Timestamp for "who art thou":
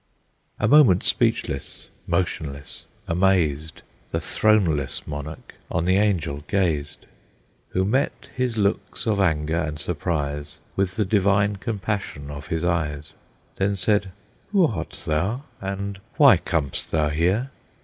14.51-15.43